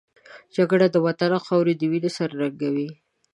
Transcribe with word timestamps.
جګړه 0.55 0.87
د 0.91 0.95
وطن 1.05 1.31
خاوره 1.45 1.73
د 1.77 1.81
وینو 1.91 2.09
سره 2.17 2.33
رنګوي 2.41 2.89